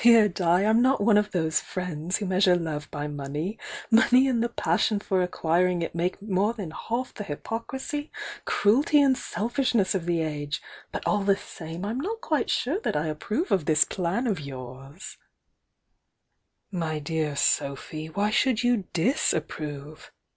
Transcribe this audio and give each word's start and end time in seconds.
"Dear 0.00 0.28
Di, 0.28 0.60
I'm 0.62 0.80
not 0.80 1.00
one 1.00 1.16
of 1.18 1.32
those 1.32 1.58
'friends' 1.60 2.18
who 2.18 2.24
measure 2.24 2.54
love 2.54 2.88
by 2.92 3.08
money! 3.08 3.58
Money 3.90 4.28
and 4.28 4.40
the 4.40 4.48
passion 4.48 5.00
for 5.00 5.24
acquiring 5.24 5.82
it 5.82 5.92
make 5.92 6.22
more 6.22 6.54
than 6.54 6.70
half 6.70 7.12
the 7.12 7.24
hypocrisy, 7.24 8.12
cruelty 8.44 9.02
and 9.02 9.18
selfishness 9.18 9.92
of 9.96 10.06
the 10.06 10.20
age. 10.22 10.62
But 10.92 11.04
all 11.04 11.24
the 11.24 11.34
same 11.34 11.84
I'm 11.84 11.98
not 11.98 12.20
quite 12.20 12.48
sure 12.48 12.78
that 12.78 12.94
I 12.94 13.08
approve 13.08 13.50
of 13.50 13.64
this 13.64 13.82
plan 13.82 14.28
of 14.28 14.38
yours" 14.38 15.16
"My 16.70 17.00
dear 17.00 17.34
Sophy, 17.34 18.06
why 18.06 18.30
should 18.30 18.62
you 18.62 18.84
disapprove? 18.92 20.12